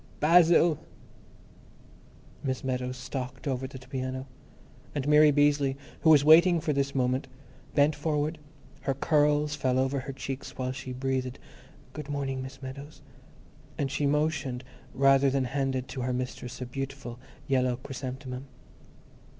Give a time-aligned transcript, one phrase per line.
[0.19, 0.79] Basil!
[2.43, 4.25] Miss Meadows stalked over to the piano.
[4.95, 7.27] And Mary Beazley, who was waiting for this moment,
[7.75, 8.39] bent forward;
[8.79, 11.37] her curls fell over her cheeks while she breathed,
[11.93, 13.03] "Good morning, Miss Meadows,"
[13.77, 14.61] and she motioned
[14.91, 18.47] towards rather than handed to her mistress a beautiful yellow chrysanthemum.